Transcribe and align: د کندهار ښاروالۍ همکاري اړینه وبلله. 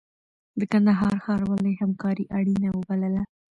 د 0.59 0.61
کندهار 0.71 1.15
ښاروالۍ 1.25 1.73
همکاري 1.81 2.25
اړینه 2.37 2.69
وبلله. 2.77 3.23